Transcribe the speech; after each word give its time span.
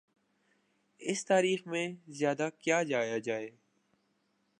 اس 0.99 1.25
تاریخ 1.25 1.67
میں 1.67 1.87
زیادہ 2.07 2.49
کیا 2.59 2.83
جایا 2.83 3.17
جائے۔ 3.17 3.49